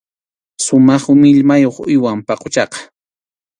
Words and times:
Sumaq 0.65 1.03
millwayuq 1.19 1.77
uywam 1.91 2.19
paquchaqa. 2.27 2.79